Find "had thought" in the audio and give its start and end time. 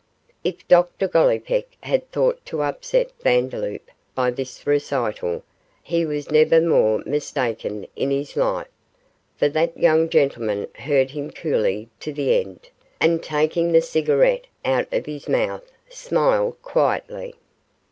1.83-2.43